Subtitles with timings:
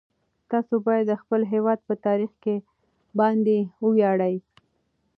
[0.51, 2.31] تاسو باید د خپل هیواد په تاریخ
[3.19, 4.35] باندې وویاړئ.